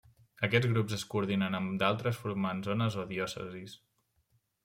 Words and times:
Aquests 0.45 0.69
grups 0.69 0.95
es 0.95 1.03
coordinen 1.11 1.57
amb 1.59 1.75
d’altres 1.83 2.19
formant 2.23 2.63
zones 2.69 2.99
o 3.03 3.07
diòcesis. 3.13 3.79